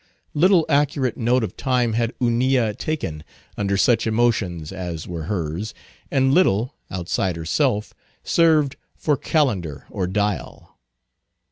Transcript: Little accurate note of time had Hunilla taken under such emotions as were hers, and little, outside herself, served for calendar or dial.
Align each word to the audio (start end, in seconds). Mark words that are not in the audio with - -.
Little 0.33 0.65
accurate 0.67 1.15
note 1.15 1.43
of 1.43 1.55
time 1.55 1.93
had 1.93 2.15
Hunilla 2.19 2.73
taken 2.73 3.23
under 3.55 3.77
such 3.77 4.07
emotions 4.07 4.71
as 4.71 5.07
were 5.07 5.25
hers, 5.25 5.75
and 6.09 6.33
little, 6.33 6.73
outside 6.89 7.35
herself, 7.35 7.93
served 8.23 8.77
for 8.95 9.15
calendar 9.15 9.85
or 9.91 10.07
dial. 10.07 10.75